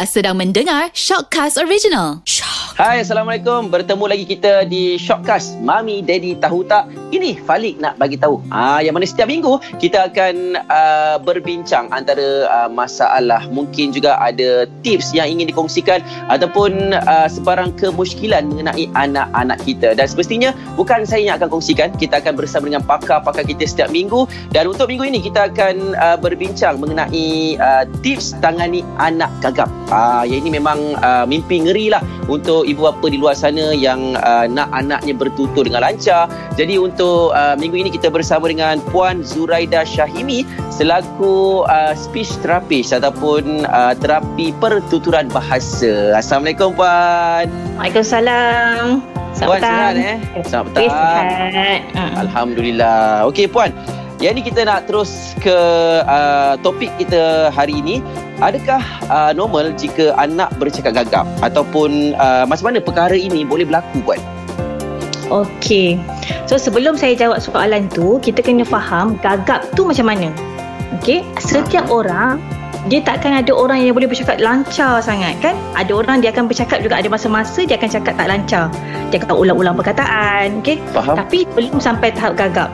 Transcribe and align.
Anda 0.00 0.08
sedang 0.08 0.40
mendengar 0.40 0.88
Shockcast 0.96 1.60
Original. 1.60 2.24
Shock. 2.24 2.72
Hai, 2.80 3.04
Assalamualaikum. 3.04 3.68
Bertemu 3.68 4.08
lagi 4.08 4.24
kita 4.24 4.64
di 4.64 4.96
Shockcast. 4.96 5.60
Mami, 5.60 6.00
Daddy 6.00 6.40
tahu 6.40 6.64
tak? 6.64 6.88
Ini 7.12 7.36
Falik 7.44 7.76
nak 7.84 8.00
bagi 8.00 8.16
tahu. 8.16 8.40
Ah, 8.48 8.80
yang 8.80 8.96
mana 8.96 9.04
setiap 9.04 9.28
minggu 9.28 9.60
kita 9.76 10.08
akan 10.08 10.56
uh, 10.72 11.20
berbincang 11.20 11.92
antara 11.92 12.48
uh, 12.48 12.72
masalah, 12.72 13.44
mungkin 13.52 13.92
juga 13.92 14.16
ada 14.16 14.64
tips 14.80 15.12
yang 15.12 15.28
ingin 15.28 15.52
dikongsikan 15.52 16.00
ataupun 16.32 16.96
uh, 16.96 17.28
sebarang 17.28 17.76
kemusykilan 17.76 18.48
mengenai 18.48 18.88
anak-anak 18.96 19.60
kita. 19.68 19.92
Dan 19.92 20.08
semestinya 20.08 20.56
bukan 20.80 21.04
saya 21.04 21.28
yang 21.28 21.36
akan 21.36 21.60
kongsikan, 21.60 21.92
kita 22.00 22.24
akan 22.24 22.40
bersama 22.40 22.72
dengan 22.72 22.88
pakar-pakar 22.88 23.44
kita 23.44 23.68
setiap 23.68 23.92
minggu 23.92 24.24
dan 24.56 24.64
untuk 24.64 24.88
minggu 24.88 25.04
ini 25.04 25.20
kita 25.20 25.52
akan 25.52 25.92
uh, 26.00 26.16
berbincang 26.16 26.80
mengenai 26.80 27.60
uh, 27.60 27.84
tips 28.00 28.32
tangani 28.40 28.80
anak 28.96 29.28
gagap. 29.44 29.68
Ah, 29.90 30.22
yang 30.22 30.46
ini 30.46 30.62
memang 30.62 30.94
uh, 31.02 31.26
mimpi 31.26 31.66
ngeri 31.66 31.90
lah 31.90 31.98
untuk 32.30 32.62
ibu 32.62 32.86
bapa 32.86 33.10
di 33.10 33.18
luar 33.18 33.34
sana 33.34 33.74
yang 33.74 34.14
uh, 34.22 34.46
nak 34.46 34.70
anaknya 34.70 35.18
bertutur 35.18 35.66
dengan 35.66 35.82
lancar. 35.82 36.30
Jadi 36.54 36.78
untuk 36.78 37.34
uh, 37.34 37.58
minggu 37.58 37.74
ini 37.74 37.90
kita 37.90 38.06
bersama 38.06 38.46
dengan 38.46 38.78
Puan 38.94 39.26
Zuraida 39.26 39.82
Syahimi 39.82 40.46
selaku 40.70 41.66
uh, 41.66 41.92
speech 41.98 42.30
therapist 42.38 42.94
ataupun 42.94 43.66
uh, 43.66 43.92
terapi 43.98 44.54
pertuturan 44.62 45.26
bahasa. 45.26 46.14
Assalamualaikum 46.14 46.70
Puan. 46.78 47.50
Waalaikumsalam. 47.82 49.02
Selamat 49.34 49.46
Puan 49.46 49.58
petang. 49.58 49.74
sihat 49.74 49.94
eh? 49.98 50.18
Selamat 50.46 50.70
petang. 50.70 50.84
Eh, 50.86 50.90
sihat. 50.90 51.80
Hmm. 51.98 52.12
Alhamdulillah. 52.26 53.26
Okey 53.26 53.46
Puan, 53.50 53.70
yang 54.22 54.38
ni 54.38 54.42
kita 54.46 54.62
nak 54.62 54.86
terus 54.86 55.34
ke 55.42 55.58
uh, 56.06 56.54
topik 56.62 56.94
kita 56.94 57.50
hari 57.50 57.82
ini. 57.82 57.98
Adakah 58.40 58.80
uh, 59.12 59.32
normal 59.36 59.76
jika 59.76 60.16
anak 60.16 60.48
bercakap 60.56 60.96
gagap 60.96 61.28
ataupun 61.44 62.16
uh, 62.16 62.48
macam 62.48 62.72
mana 62.72 62.80
perkara 62.80 63.12
ini 63.12 63.44
boleh 63.44 63.68
berlaku 63.68 64.00
Puan? 64.00 64.20
Okey. 65.30 66.00
So 66.48 66.58
sebelum 66.58 66.98
saya 66.98 67.14
jawab 67.14 67.38
soalan 67.38 67.86
tu, 67.92 68.18
kita 68.18 68.42
kena 68.42 68.66
faham 68.66 69.20
gagap 69.20 69.68
tu 69.78 69.86
macam 69.86 70.08
mana. 70.08 70.32
Okey, 70.98 71.22
setiap 71.38 71.86
orang 71.92 72.40
dia 72.88 73.04
takkan 73.04 73.36
ada 73.36 73.52
orang 73.52 73.84
yang 73.84 73.92
boleh 73.92 74.08
bercakap 74.08 74.40
lancar 74.40 75.04
sangat 75.04 75.36
kan? 75.44 75.52
Ada 75.76 75.92
orang 75.92 76.24
dia 76.24 76.32
akan 76.32 76.48
bercakap 76.48 76.80
juga 76.80 76.96
ada 76.96 77.12
masa-masa 77.12 77.62
dia 77.62 77.76
akan 77.76 77.90
cakap 77.92 78.16
tak 78.16 78.26
lancar. 78.26 78.66
Dia 79.12 79.20
akan 79.20 79.36
ulang-ulang 79.36 79.76
perkataan, 79.76 80.64
okey? 80.64 80.80
Faham? 80.96 81.14
Tapi 81.14 81.44
belum 81.52 81.76
sampai 81.78 82.08
tahap 82.16 82.40
gagap. 82.40 82.72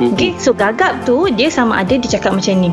Mhm. 0.00 0.16
Okey, 0.16 0.30
so 0.40 0.56
gagap 0.56 1.04
tu 1.04 1.28
dia 1.36 1.52
sama 1.52 1.84
ada 1.84 1.94
dia 1.94 2.18
cakap 2.18 2.32
macam 2.32 2.64
ni. 2.64 2.72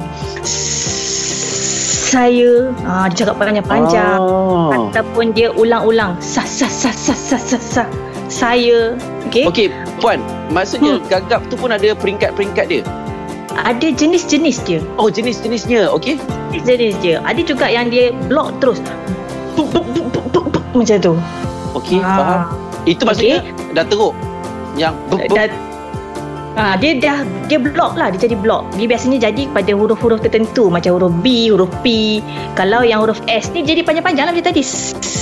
Saya, 2.09 2.73
ah 2.89 3.05
dia 3.05 3.21
cakap 3.21 3.37
panjang-panjang. 3.37 4.17
Oh. 4.17 4.89
ataupun 4.89 5.29
dia 5.31 5.53
ulang-ulang 5.53 6.17
sa 6.17 6.41
sa 6.41 6.65
sa 6.65 6.89
sa 6.89 7.13
sa 7.13 7.37
sa, 7.37 7.57
sa. 7.61 7.83
saya 8.25 8.97
okey 9.29 9.45
okay. 9.45 9.45
Okey, 9.45 9.67
Puan, 10.01 10.17
maksudnya 10.49 10.97
hmm. 10.97 11.05
gagap 11.05 11.45
tu 11.49 11.55
pun 11.55 11.69
ada 11.69 11.93
peringkat-peringkat 11.93 12.65
dia. 12.65 12.81
ada 13.53 13.87
jenis-jenis 13.93 14.57
dia 14.65 14.79
Oh, 14.97 15.09
jenis-jenisnya. 15.09 15.85
Okey. 15.93 16.17
jenis 16.65 16.97
dia 16.97 17.21
ada 17.21 17.41
juga 17.45 17.69
yang 17.69 17.93
dia 17.93 18.09
block 18.25 18.57
terus 18.57 18.81
Buk, 19.53 19.69
buk, 19.69 19.85
buk, 19.93 20.07
buk, 20.09 20.25
buk, 20.33 20.45
buk, 20.49 20.63
macam 20.73 20.97
tu 20.97 21.13
Okey, 21.77 22.01
Ah. 22.01 22.17
faham. 22.17 22.41
Itu 22.89 23.05
maksudnya 23.05 23.45
dah 23.77 23.85
teruk. 23.85 24.17
Yang 24.73 24.97
buk, 25.13 25.21
buk. 25.29 25.35
Dan, 25.37 25.49
Ah, 26.57 26.75
dia 26.75 26.97
dah 26.97 27.21
dia 27.45 27.61
block 27.61 27.93
lah 27.93 28.09
dia 28.09 28.25
jadi 28.25 28.35
block 28.35 28.73
dia 28.73 28.89
biasanya 28.89 29.29
jadi 29.29 29.47
pada 29.53 29.71
huruf-huruf 29.73 30.19
tertentu 30.19 30.67
macam 30.67 30.97
huruf 30.97 31.13
B 31.21 31.53
huruf 31.53 31.69
P 31.85 32.19
kalau 32.57 32.81
yang 32.81 33.05
huruf 33.05 33.21
S 33.29 33.53
ni 33.53 33.61
jadi 33.61 33.85
panjang-panjang 33.85 34.27
lah 34.27 34.33
macam 34.33 34.49
tadi 34.49 34.63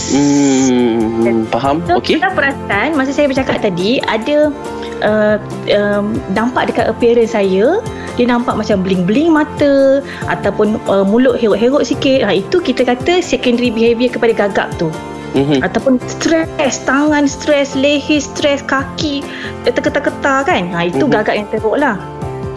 Hmm, 0.07 1.43
faham. 1.51 1.83
So, 1.83 1.99
Okey. 1.99 2.15
kita 2.15 2.31
perasan 2.31 2.95
masa 2.95 3.11
saya 3.11 3.27
bercakap 3.27 3.59
tadi 3.59 3.99
ada 4.07 4.55
uh, 5.03 5.35
um, 5.67 6.15
nampak 6.31 6.71
dekat 6.71 6.87
appearance 6.87 7.35
saya 7.35 7.83
dia 8.15 8.25
nampak 8.25 8.55
macam 8.55 8.81
bling-bling 8.81 9.29
mata 9.29 9.99
ataupun 10.31 10.79
uh, 10.87 11.03
mulut 11.03 11.35
heruk-heruk 11.37 11.83
sikit. 11.83 12.23
Ha 12.23 12.39
itu 12.39 12.63
kita 12.63 12.87
kata 12.87 13.19
secondary 13.19 13.67
behaviour 13.67 14.09
kepada 14.09 14.31
gagap 14.47 14.71
tu. 14.79 14.87
Mhm. 15.35 15.59
Ataupun 15.65 15.99
stres, 16.07 16.83
tangan 16.87 17.27
stres, 17.27 17.75
leher 17.75 18.21
stres, 18.21 18.63
kaki 18.63 19.25
terketar-ketar 19.67 20.47
kan. 20.47 20.71
Ha 20.71 20.87
itu 20.87 21.03
Mhm. 21.03 21.11
gagap 21.11 21.35
yang 21.35 21.47
teruk 21.51 21.77
lah. 21.79 21.99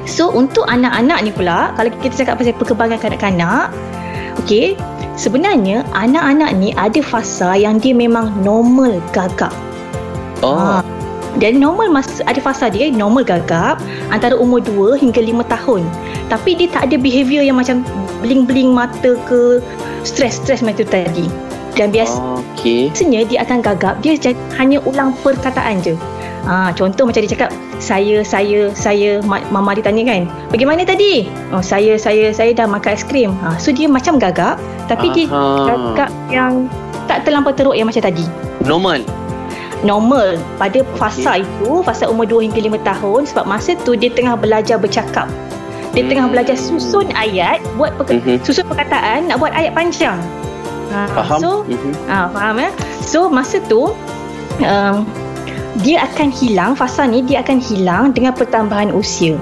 So 0.07 0.31
untuk 0.31 0.67
anak-anak 0.67 1.23
ni 1.23 1.31
pula 1.31 1.75
kalau 1.77 1.91
kita 2.03 2.25
cakap 2.25 2.41
pasal 2.41 2.57
perkembangan 2.57 2.99
kanak-kanak 2.99 3.71
Okey, 4.41 4.79
sebenarnya 5.21 5.83
anak-anak 5.93 6.57
ni 6.57 6.71
ada 6.79 7.03
fasa 7.05 7.59
yang 7.59 7.77
dia 7.77 7.93
memang 7.93 8.31
normal 8.41 9.03
gagap. 9.13 9.53
Oh. 10.41 10.57
Ha. 10.57 10.81
Dan 11.39 11.63
normal 11.63 11.93
mas 11.93 12.09
ada 12.27 12.41
fasa 12.43 12.73
dia 12.73 12.91
normal 12.91 13.23
gagap 13.23 13.79
antara 14.11 14.35
umur 14.35 14.65
2 14.65 14.99
hingga 14.99 15.21
5 15.23 15.47
tahun. 15.47 15.85
Tapi 16.33 16.57
dia 16.59 16.69
tak 16.73 16.91
ada 16.91 16.97
behaviour 16.99 17.45
yang 17.45 17.61
macam 17.61 17.85
bling-bling 18.25 18.73
mata 18.73 19.15
ke 19.29 19.63
stres-stres 20.03 20.65
macam 20.65 20.83
tu 20.83 20.89
tadi. 20.89 21.27
Dan 21.73 21.91
biasa 21.91 22.19
Okey. 22.57 22.89
biasanya 22.89 23.21
dia 23.25 23.39
akan 23.41 23.59
gagap 23.61 23.95
dia 23.99 24.15
j- 24.15 24.33
hanya 24.55 24.83
ulang 24.83 25.15
perkataan 25.17 25.81
je. 25.81 25.95
Ha, 26.41 26.73
contoh 26.73 27.05
macam 27.05 27.21
dia 27.21 27.31
cakap 27.31 27.51
saya 27.77 28.21
saya 28.23 28.73
saya 28.73 29.21
ma- 29.23 29.45
mama 29.51 29.71
dia 29.71 29.85
tanya 29.85 30.09
kan 30.09 30.25
bagaimana 30.49 30.81
tadi 30.83 31.29
oh 31.49 31.61
saya 31.61 31.95
saya 31.95 32.33
saya 32.33 32.51
dah 32.51 32.65
makan 32.65 32.97
aiskrim 32.97 33.37
ha, 33.39 33.53
so 33.55 33.69
dia 33.69 33.85
macam 33.87 34.17
gagap 34.17 34.57
tapi 34.87 35.13
dia 35.13 35.29
Aha. 35.29 35.69
gagap 35.69 36.09
yang 36.29 36.65
tak 37.05 37.29
terlampau 37.29 37.53
teruk 37.53 37.77
yang 37.77 37.85
macam 37.85 38.01
tadi 38.03 38.25
Normal. 38.63 39.05
normal 39.81 40.41
pada 40.57 40.81
fasa 40.95 41.41
itu 41.41 41.81
fasa 41.83 42.05
umur 42.05 42.25
2 42.25 42.41
hingga 42.43 42.61
5 42.73 42.89
tahun 42.89 43.21
sebab 43.27 43.45
masa 43.45 43.77
tu 43.79 43.93
dia 43.93 44.09
tengah 44.09 44.33
belajar 44.35 44.77
bercakap 44.77 45.29
dia 45.91 46.05
tengah 46.05 46.25
Hmm. 46.25 46.33
belajar 46.33 46.57
susun 46.57 47.05
ayat 47.13 47.61
buat 47.75 47.93
perka- 47.97 48.17
Mhm. 48.17 48.41
susun 48.41 48.65
perkataan 48.65 49.27
nak 49.27 49.37
buat 49.37 49.53
ayat 49.53 49.73
panjang 49.73 50.17
Faham? 50.91 51.39
so 51.39 51.51
Mhm. 51.65 51.93
Ah, 52.11 52.27
faham 52.35 52.55
ya? 52.59 52.71
So 53.01 53.31
masa 53.31 53.63
tu 53.65 53.95
um, 54.61 54.97
dia 55.81 56.03
akan 56.05 56.29
hilang 56.35 56.75
fasa 56.75 57.07
ni 57.07 57.23
dia 57.23 57.41
akan 57.41 57.63
hilang 57.63 58.11
dengan 58.11 58.35
pertambahan 58.35 58.91
usia. 58.91 59.39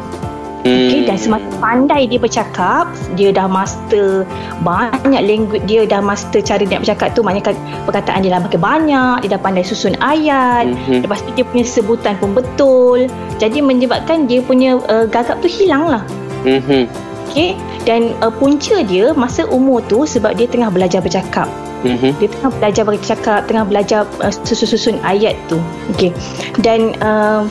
Okey 0.69 1.07
dan 1.07 1.17
semakin 1.17 1.49
pandai 1.63 2.03
dia 2.11 2.19
bercakap, 2.21 2.91
dia 3.17 3.33
dah 3.33 3.49
master 3.49 4.27
banyak 4.61 5.23
language 5.25 5.65
dia 5.65 5.87
dah 5.89 6.03
master 6.03 6.45
cara 6.45 6.61
dia 6.61 6.77
nak 6.77 6.83
bercakap 6.85 7.09
tu 7.15 7.23
maknanya 7.25 7.57
perkataan 7.89 8.21
dia 8.21 8.37
dah 8.37 8.43
makin 8.43 8.61
banyak, 8.61 9.17
dia 9.25 9.31
dah 9.39 9.41
pandai 9.41 9.65
susun 9.65 9.95
ayat, 10.03 10.69
Mhm. 10.69 11.07
lepas 11.07 11.25
tu 11.25 11.31
dia 11.39 11.47
punya 11.47 11.65
sebutan 11.65 12.21
pun 12.21 12.37
betul. 12.37 13.07
Jadi 13.39 13.65
menyebabkan 13.65 14.27
dia 14.29 14.43
punya 14.45 14.77
uh, 14.91 15.07
gagap 15.09 15.41
tu 15.41 15.49
hilang 15.49 15.89
lah. 15.89 16.03
Mhm. 16.45 16.91
Okey 17.29 17.55
dan 17.85 18.17
uh, 18.21 18.33
punca 18.33 18.81
dia 18.83 19.13
masa 19.13 19.45
umur 19.49 19.85
tu 19.87 20.05
sebab 20.05 20.37
dia 20.37 20.49
tengah 20.49 20.73
belajar 20.73 21.01
bercakap. 21.01 21.49
Mhm. 21.87 22.19
Dia 22.19 22.29
tengah 22.33 22.51
belajar 22.59 22.83
bercakap, 22.83 23.41
tengah 23.47 23.65
belajar 23.69 24.01
uh, 24.19 24.33
susun-susun 24.33 24.99
ayat 25.07 25.39
tu. 25.47 25.61
Okey. 25.95 26.11
Dan 26.59 26.99
uh, 26.99 27.47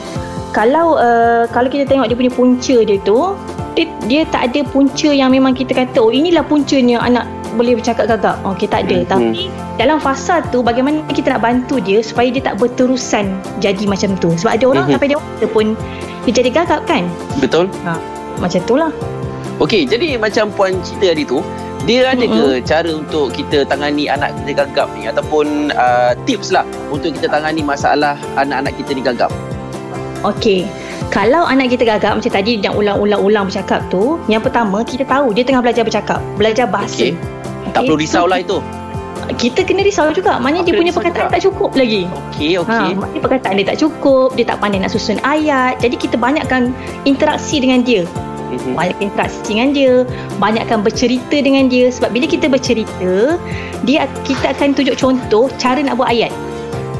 kalau 0.52 0.98
uh, 0.98 1.48
kalau 1.48 1.70
kita 1.70 1.88
tengok 1.88 2.10
dia 2.10 2.16
punya 2.18 2.32
punca 2.32 2.76
dia 2.84 2.98
tu, 3.06 3.32
dia, 3.72 3.86
dia 4.10 4.20
tak 4.28 4.52
ada 4.52 4.66
punca 4.68 5.08
yang 5.08 5.30
memang 5.30 5.54
kita 5.54 5.72
kata 5.72 5.96
oh 6.02 6.12
inilah 6.12 6.42
puncanya 6.42 6.98
anak 7.00 7.24
boleh 7.56 7.80
bercakap 7.80 8.04
gagap. 8.06 8.36
Okey, 8.44 8.68
tak 8.68 8.84
ada. 8.86 9.02
Mhm. 9.02 9.08
Tapi 9.08 9.48
dalam 9.80 9.96
fasa 9.98 10.44
tu 10.50 10.60
bagaimana 10.60 11.00
kita 11.10 11.32
nak 11.32 11.42
bantu 11.42 11.80
dia 11.80 12.04
supaya 12.04 12.28
dia 12.28 12.42
tak 12.44 12.60
berterusan 12.60 13.32
jadi 13.62 13.88
macam 13.88 14.12
tu. 14.20 14.34
Sebab 14.36 14.52
ada 14.52 14.64
orang 14.68 14.84
Mhm. 14.86 14.92
sampai 14.98 15.08
dewasa 15.08 15.44
pun 15.48 15.66
dia 16.28 16.32
jadi 16.44 16.50
gagap 16.52 16.84
kan? 16.84 17.08
Betul. 17.40 17.72
Macam 18.38 18.60
tu 18.68 18.76
lah. 18.76 18.92
Okey, 19.58 19.90
jadi 19.90 20.14
macam 20.22 20.54
puan 20.54 20.78
cerita 20.86 21.10
tadi 21.10 21.26
tu, 21.26 21.42
dia 21.82 22.14
ada 22.14 22.22
ke 22.22 22.62
cara 22.62 22.90
untuk 22.94 23.34
kita 23.34 23.66
tangani 23.66 24.06
anak 24.06 24.30
kita 24.42 24.62
gagap 24.62 24.86
ni 24.94 25.10
ataupun 25.10 25.74
uh, 25.74 26.14
tips 26.26 26.54
lah 26.54 26.62
untuk 26.94 27.14
kita 27.18 27.26
tangani 27.26 27.62
masalah 27.62 28.14
anak-anak 28.38 28.74
kita 28.78 28.90
ni 28.94 29.02
gagap? 29.02 29.30
Okey. 30.22 30.62
Kalau 31.10 31.42
anak 31.42 31.74
kita 31.74 31.88
gagap 31.88 32.20
macam 32.20 32.30
tadi 32.30 32.60
yang 32.60 32.78
ulang-ulang-ulang 32.78 33.50
bercakap 33.50 33.82
tu, 33.90 34.20
yang 34.30 34.42
pertama 34.44 34.86
kita 34.86 35.02
tahu 35.02 35.34
dia 35.34 35.42
tengah 35.42 35.62
belajar 35.64 35.82
bercakap, 35.82 36.20
belajar 36.38 36.66
bahasa. 36.70 37.10
Okey. 37.10 37.12
Tak 37.74 37.82
perlu 37.82 37.98
risau 37.98 38.24
so 38.26 38.30
lah 38.30 38.38
itu. 38.38 38.58
Kita 39.34 39.60
kena 39.66 39.82
risau 39.84 40.08
juga. 40.14 40.38
Maknanya 40.38 40.70
dia 40.70 40.74
punya 40.78 40.92
perkataan 40.94 41.28
juga. 41.28 41.34
tak 41.36 41.42
cukup 41.50 41.70
lagi. 41.74 42.06
Okey, 42.32 42.62
okey. 42.62 42.90
Ha, 42.90 42.96
maknanya 42.96 43.20
perkataan 43.20 43.54
dia 43.60 43.66
tak 43.74 43.78
cukup, 43.82 44.28
dia 44.38 44.44
tak 44.46 44.58
pandai 44.62 44.80
nak 44.80 44.92
susun 44.94 45.18
ayat. 45.26 45.76
Jadi 45.82 45.96
kita 45.98 46.16
banyakkan 46.16 46.70
interaksi 47.04 47.60
dengan 47.60 47.82
dia. 47.84 48.06
Mhm. 48.48 48.72
Banyak 48.74 48.98
interaksi 49.00 49.40
dengan 49.44 49.68
dia, 49.72 49.92
banyakkan 50.40 50.80
bercerita 50.80 51.36
dengan 51.38 51.68
dia 51.68 51.92
sebab 51.92 52.12
bila 52.12 52.24
kita 52.24 52.48
bercerita, 52.48 53.36
dia 53.84 54.08
kita 54.24 54.56
akan 54.56 54.72
tunjuk 54.72 54.96
contoh 54.96 55.52
cara 55.60 55.80
nak 55.80 56.00
buat 56.00 56.08
ayat. 56.08 56.32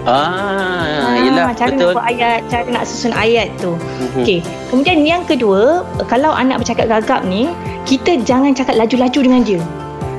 Ah, 0.08 1.20
yelah, 1.20 1.52
cara 1.52 1.68
betul. 1.76 1.92
nak 1.92 1.96
buat 2.00 2.06
ayat, 2.08 2.40
cara 2.48 2.64
nak 2.72 2.84
susun 2.88 3.12
ayat 3.12 3.52
tu. 3.60 3.76
Mhm. 3.76 4.24
Okey. 4.24 4.40
Kemudian 4.72 5.04
yang 5.04 5.22
kedua, 5.28 5.84
kalau 6.08 6.32
anak 6.32 6.64
bercakap 6.64 6.88
gagap 6.88 7.28
ni, 7.28 7.52
kita 7.84 8.16
jangan 8.24 8.56
cakap 8.56 8.80
laju-laju 8.80 9.20
dengan 9.20 9.42
dia. 9.44 9.60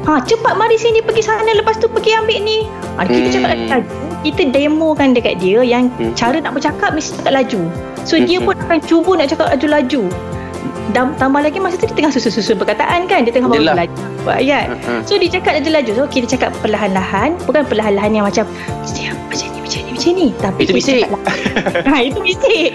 Ha, 0.06 0.22
cepat 0.26 0.58
mari 0.58 0.78
sini 0.78 1.02
pergi 1.06 1.22
sana 1.22 1.46
lepas 1.54 1.78
tu 1.78 1.86
pergi 1.86 2.18
ambil 2.18 2.40
ni. 2.42 2.66
Ha, 2.98 3.06
kita 3.06 3.20
Hmm. 3.20 3.34
cakap 3.34 3.50
laju, 3.50 3.94
kita 4.26 4.42
demokan 4.50 5.10
dekat 5.14 5.36
dia 5.38 5.60
yang 5.62 5.90
Hmm. 5.98 6.14
cara 6.14 6.38
nak 6.38 6.54
bercakap 6.58 6.94
mesti 6.94 7.18
cakap 7.22 7.34
laju. 7.42 7.62
So 8.08 8.18
dia 8.18 8.38
Hmm. 8.42 8.48
pun 8.50 8.56
akan 8.58 8.80
cuba 8.86 9.12
nak 9.18 9.28
cakap 9.30 9.48
laju-laju. 9.54 10.02
Dan 10.90 11.14
tambah 11.16 11.40
lagi 11.40 11.58
masa 11.58 11.78
tu 11.78 11.86
dia 11.86 11.96
tengah 11.96 12.10
susun-susun 12.10 12.58
perkataan 12.58 13.06
kan. 13.06 13.22
Dia 13.22 13.32
tengah 13.32 13.48
baru 13.48 13.64
belajar 13.68 13.94
buat 14.20 14.38
ayat. 14.38 14.66
Uh-uh. 14.72 15.00
So 15.04 15.16
dia 15.16 15.30
cakap 15.30 15.62
laju-laju. 15.62 15.92
So 15.94 16.04
kita 16.08 16.26
cakap 16.30 16.52
perlahan-lahan. 16.60 17.38
Bukan 17.46 17.64
perlahan-lahan 17.64 18.12
yang 18.12 18.26
macam 18.26 18.46
"Siap, 18.84 19.16
macam 19.28 19.48
ni, 19.48 19.60
macam 19.60 19.80
ni, 19.80 19.92
macam 19.94 20.12
ni. 20.12 20.28
Tapi 20.36 20.60
Itu 20.60 20.74
bisik. 20.74 21.04
ha, 21.90 21.96
itu 22.00 22.20
bisik. 22.20 22.72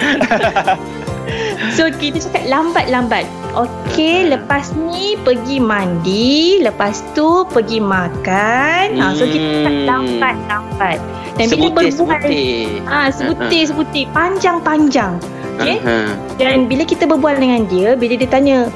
so 1.72 1.88
kita 1.90 2.20
cakap 2.20 2.44
lambat-lambat. 2.46 3.24
Okey, 3.54 4.28
lepas 4.28 4.74
ni 4.74 5.14
pergi 5.16 5.58
mandi, 5.58 6.58
lepas 6.60 7.02
tu 7.14 7.46
pergi 7.46 7.78
makan. 7.78 8.86
Ha, 8.94 9.14
so 9.14 9.24
kita 9.24 9.46
cakap 9.58 9.74
Hmm. 9.74 9.86
lambat-lambat. 9.86 10.98
Dan 11.34 11.50
bila 11.50 11.66
berbual 11.68 11.90
Sebutir-sebutir. 11.90 12.86
Ah, 12.86 13.08
sebutir-sebutir, 13.10 14.06
panjang-panjang. 14.10 15.18
Okey? 15.60 15.78
Uh-huh. 15.80 16.10
Dan 16.36 16.66
bila 16.66 16.82
kita 16.82 17.06
berbual 17.06 17.38
dengan 17.38 17.66
dia, 17.70 17.94
bila 17.94 18.18
dia 18.18 18.26
tanya 18.26 18.66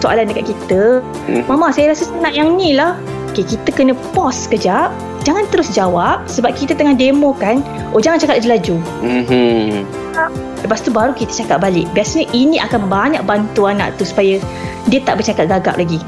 soalan 0.00 0.28
dekat 0.28 0.48
kita, 0.48 1.04
Hmm. 1.28 1.44
Mama 1.46 1.70
saya 1.70 1.92
rasa 1.94 2.08
saya 2.08 2.18
nak 2.18 2.34
yang 2.34 2.58
ni 2.58 2.74
lah. 2.74 2.98
Okay, 3.32 3.46
kita 3.46 3.72
kena 3.72 3.96
pause 4.12 4.44
sekejap. 4.44 4.92
Jangan 5.22 5.46
terus 5.54 5.70
jawab 5.70 6.26
sebab 6.26 6.52
kita 6.52 6.74
tengah 6.74 6.92
demo 6.92 7.32
kan. 7.32 7.62
Oh 7.94 8.02
jangan 8.02 8.18
cakap 8.18 8.42
laju-laju. 8.42 8.74
Mhm. 9.06 9.86
Lepas 10.66 10.82
tu 10.82 10.90
baru 10.90 11.14
kita 11.14 11.32
cakap 11.32 11.62
balik. 11.62 11.86
Biasanya 11.94 12.26
ini 12.34 12.58
akan 12.58 12.90
banyak 12.90 13.22
bantu 13.22 13.70
anak 13.70 13.94
tu 13.96 14.04
supaya 14.04 14.42
dia 14.90 15.00
tak 15.06 15.22
bercakap 15.22 15.46
gagap 15.48 15.78
lagi. 15.78 16.02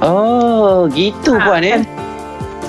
Oh, 0.00 0.88
gitu 0.94 1.36
Ah, 1.36 1.44
puan 1.44 1.66
eh. 1.66 1.82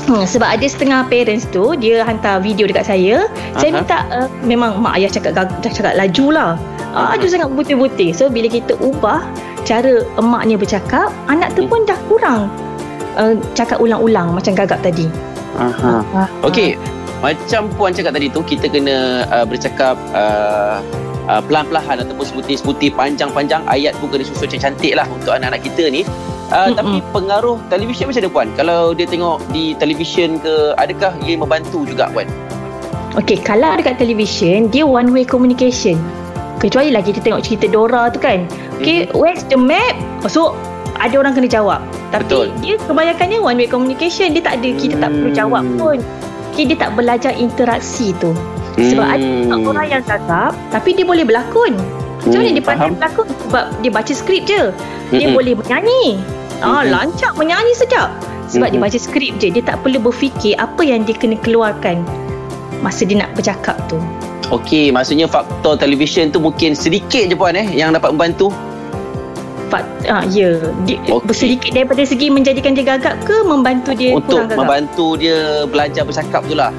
Hmm, 0.09 0.25
sebab 0.25 0.57
ada 0.57 0.65
setengah 0.65 1.05
parents 1.07 1.45
tu 1.53 1.77
dia 1.77 2.01
hantar 2.03 2.41
video 2.41 2.65
dekat 2.65 2.83
saya. 2.89 3.29
Saya 3.55 3.69
Aha. 3.71 3.77
minta 3.79 3.97
uh, 4.09 4.27
memang 4.43 4.81
mak 4.81 4.97
ayah 4.99 5.07
cakap 5.07 5.47
cakap 5.61 5.93
laju 5.95 6.25
lah. 6.33 6.51
Laju 6.91 7.27
sangat 7.27 7.49
butir-butir. 7.51 8.11
So 8.11 8.27
bila 8.27 8.51
kita 8.51 8.75
ubah 8.77 9.23
cara 9.63 10.03
emaknya 10.19 10.59
bercakap, 10.59 11.09
anak 11.31 11.55
tu 11.55 11.63
Hmm. 11.63 11.71
pun 11.71 11.79
dah 11.88 11.99
kurang 12.11 12.41
uh, 13.15 13.33
cakap 13.55 13.79
ulang-ulang 13.79 14.35
macam 14.35 14.51
gagap 14.51 14.81
tadi. 14.83 15.07
Aha. 15.55 16.27
Okey, 16.47 16.79
macam 17.19 17.67
puan 17.75 17.91
cakap 17.91 18.15
tadi 18.15 18.27
tu 18.31 18.41
kita 18.43 18.71
kena 18.71 19.27
uh, 19.29 19.45
bercakap 19.45 19.99
uh, 20.15 20.79
uh, 21.27 21.41
pelan-pelan 21.43 22.01
ataupun 22.01 22.25
sebutir-sebutir 22.27 22.95
panjang-panjang 22.95 23.61
ayat 23.67 23.95
pun 23.99 24.11
kena 24.11 24.23
susun 24.23 24.47
macam 24.47 24.59
cantik 24.71 24.94
lah 24.95 25.07
untuk 25.11 25.31
anak-anak 25.35 25.61
kita 25.63 25.91
ni. 25.91 26.03
Uh, 26.51 26.67
Mm-mm. 26.67 26.75
tapi 26.75 26.95
pengaruh 27.15 27.55
televisyen 27.71 28.11
macam 28.11 28.27
mana 28.27 28.31
puan? 28.35 28.47
Kalau 28.59 28.79
dia 28.91 29.07
tengok 29.07 29.39
di 29.55 29.71
televisyen 29.79 30.35
ke 30.44 30.75
adakah 30.75 31.15
ia 31.23 31.39
membantu 31.39 31.87
juga 31.87 32.11
puan? 32.11 32.27
Okey, 33.15 33.39
kalau 33.44 33.75
dekat 33.75 33.99
television, 33.99 34.67
dia 34.67 34.83
one 34.83 35.11
way 35.11 35.23
communication. 35.23 35.99
Kecuali 36.61 36.93
lah 36.93 37.01
kita 37.01 37.25
tengok 37.25 37.41
cerita 37.41 37.65
Dora 37.65 38.13
tu 38.13 38.21
kan. 38.21 38.45
Okey, 38.77 39.09
Mhm. 39.09 39.17
where's 39.17 39.41
the 39.49 39.57
map? 39.57 39.97
So, 40.29 40.53
ada 41.01 41.17
orang 41.17 41.33
kena 41.33 41.49
jawab. 41.49 41.81
Tapi 42.13 42.29
Betul. 42.29 42.47
dia 42.61 42.77
kebanyakannya 42.85 43.41
one 43.41 43.57
way 43.57 43.65
communication. 43.65 44.37
Dia 44.37 44.45
tak 44.45 44.61
ada, 44.61 44.69
kita 44.77 45.01
tak 45.01 45.09
perlu 45.09 45.29
Hmm. 45.33 45.39
jawab 45.41 45.63
pun. 45.75 45.97
Okay, 46.53 46.69
dia 46.69 46.77
tak 46.77 46.93
belajar 46.93 47.33
interaksi 47.33 48.13
tu. 48.21 48.29
Sebab 48.77 49.03
ada 49.03 49.25
Hmm. 49.51 49.65
orang 49.65 49.87
yang 49.89 50.03
gagap, 50.05 50.53
tapi 50.69 50.93
dia 50.93 51.03
boleh 51.03 51.25
berlakon. 51.25 51.75
Macam 52.21 52.37
mana 52.37 52.49
Hmm, 52.53 52.55
dia 52.55 52.63
pandai 52.63 52.89
berlakon? 52.93 53.27
Sebab 53.49 53.63
dia 53.81 53.91
baca 53.91 54.13
skrip 54.13 54.43
je. 54.45 54.61
Dia 55.09 55.27
Mm-mm. 55.27 55.33
boleh 55.33 55.53
menyanyi. 55.57 56.21
Ah, 56.61 56.85
Mhm. 56.85 56.93
lancar 56.93 57.31
menyanyi 57.33 57.73
sedap. 57.73 58.13
Sebab 58.45 58.69
dia 58.69 58.77
Mhm. 58.77 58.85
baca 58.85 58.97
skrip 59.01 59.33
je. 59.41 59.47
Dia 59.49 59.63
tak 59.65 59.81
perlu 59.81 59.97
berfikir 59.97 60.53
apa 60.61 60.85
yang 60.85 61.01
dia 61.01 61.17
kena 61.17 61.39
keluarkan 61.41 62.05
masa 62.85 63.03
dia 63.03 63.17
nak 63.17 63.33
bercakap 63.33 63.79
tu. 63.89 63.97
Okey, 64.51 64.92
maksudnya 64.92 65.31
faktor 65.31 65.80
televisyen 65.80 66.27
tu 66.27 66.44
mungkin 66.44 66.75
sedikit 66.75 67.24
je 67.24 67.36
puan 67.39 67.56
eh 67.56 67.63
yang 67.71 67.95
dapat 67.95 68.12
membantu. 68.12 68.51
Fak, 69.71 69.88
ah, 70.12 70.27
ya. 70.27 70.59
Dia, 70.83 71.00
Okey. 71.07 71.31
Sedikit 71.31 71.71
daripada 71.71 72.03
segi 72.03 72.27
menjadikan 72.27 72.75
dia 72.75 72.83
gagap 72.83 73.15
ke 73.24 73.48
membantu 73.48 73.95
dia 73.95 74.12
untuk 74.12 74.36
kurang 74.36 74.51
gagap? 74.51 74.59
membantu 74.59 75.07
dia 75.15 75.63
belajar 75.63 76.03
bercakap 76.03 76.44
tu 76.44 76.59
lah. 76.59 76.75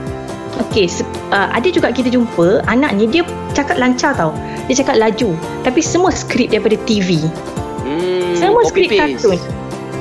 Okey, 0.69 0.85
uh, 1.33 1.49
ada 1.49 1.65
juga 1.73 1.89
kita 1.89 2.13
jumpa 2.13 2.61
anak 2.69 2.93
ni 2.93 3.09
dia 3.09 3.25
cakap 3.57 3.81
lancar 3.81 4.13
tau. 4.13 4.37
Dia 4.69 4.85
cakap 4.85 5.01
laju. 5.01 5.33
Tapi 5.65 5.81
semua 5.81 6.13
skrip 6.13 6.53
daripada 6.53 6.77
TV. 6.85 7.25
Hmm, 7.89 8.37
Semua 8.37 8.61
skrip 8.69 8.93
kartun. 8.93 9.41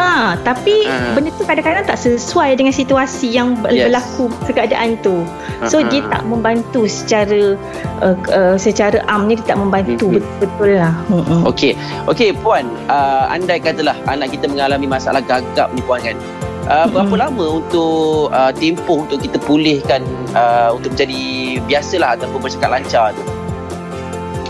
Ha, 0.01 0.33
tapi 0.41 0.89
Ha. 0.89 1.13
benda 1.13 1.29
tu 1.37 1.45
kadang-kadang 1.45 1.85
tak 1.85 1.95
sesuai 1.95 2.57
dengan 2.57 2.73
situasi 2.73 3.29
yang 3.29 3.53
Yes. 3.69 3.85
berlaku 3.85 4.25
keadaan 4.49 4.97
tu. 4.99 5.21
So 5.69 5.77
Ha-ha. 5.79 5.91
dia 5.93 6.01
tak 6.09 6.25
membantu 6.25 6.89
secara 6.89 7.53
uh, 8.01 8.15
uh, 8.33 8.55
secara 8.57 8.97
amnya 9.05 9.37
dia 9.37 9.53
tak 9.53 9.59
membantu 9.61 10.09
Mhm. 10.09 10.13
betul-betul 10.17 10.71
lah. 10.81 10.93
Hmm. 11.05 11.45
Okey, 11.45 11.77
okey 12.09 12.33
puan, 12.33 12.65
uh, 12.89 13.29
andai 13.29 13.61
katalah 13.61 13.93
anak 14.09 14.33
kita 14.33 14.49
mengalami 14.49 14.89
masalah 14.89 15.21
gagap 15.21 15.69
ni 15.71 15.85
puan 15.85 16.01
kan. 16.01 16.17
Uh, 16.65 16.85
berapa 16.87 17.27
lama 17.27 17.59
untuk 17.59 18.29
uh, 18.31 18.53
tempoh 18.53 19.03
untuk 19.03 19.19
kita 19.19 19.37
pulihkan 19.41 20.01
uh, 20.33 20.71
untuk 20.71 20.93
menjadi 20.93 21.21
biasalah 21.65 22.15
ataupun 22.15 22.39
bercakap 22.39 22.69
lancar 22.71 23.11
tu? 23.11 23.23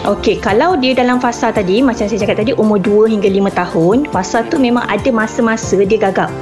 Okey, 0.01 0.41
kalau 0.41 0.73
dia 0.73 0.97
dalam 0.97 1.21
fasa 1.21 1.53
tadi 1.53 1.77
macam 1.77 2.09
saya 2.09 2.17
cakap 2.17 2.41
tadi 2.41 2.57
umur 2.57 2.81
2 2.81 3.05
hingga 3.13 3.29
5 3.29 3.53
tahun, 3.53 3.97
fasa 4.09 4.41
tu 4.49 4.57
memang 4.57 4.81
ada 4.89 5.09
masa-masa 5.13 5.77
dia 5.77 6.01
gagap. 6.01 6.33